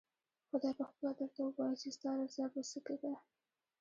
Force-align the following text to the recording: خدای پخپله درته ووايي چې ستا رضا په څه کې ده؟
خدای 0.49 0.73
پخپله 0.79 1.11
درته 1.19 1.39
ووايي 1.43 1.75
چې 1.81 1.89
ستا 1.95 2.11
رضا 2.19 2.45
په 2.53 2.61
څه 2.69 2.77
کې 2.85 2.95
ده؟ 3.01 3.13